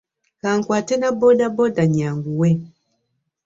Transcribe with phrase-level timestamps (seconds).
[0.41, 2.49] Ka nkwate na boodabooda nnyanguwe.